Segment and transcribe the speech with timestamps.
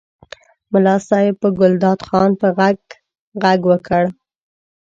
[0.71, 2.79] ملا صاحب په ګلداد خان په غږ
[3.43, 4.03] غږ وکړ.